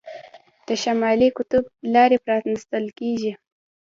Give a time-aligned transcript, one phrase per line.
[0.67, 1.63] د شمالي قطب
[1.93, 3.31] لارې پرانیستل کیږي.